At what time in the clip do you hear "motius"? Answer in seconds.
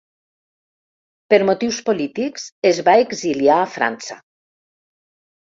1.49-1.81